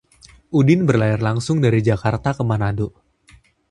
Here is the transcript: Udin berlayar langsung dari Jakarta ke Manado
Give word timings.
Udin 0.59 0.81
berlayar 0.89 1.21
langsung 1.27 1.57
dari 1.65 1.79
Jakarta 1.89 2.29
ke 2.37 2.41
Manado 2.49 2.87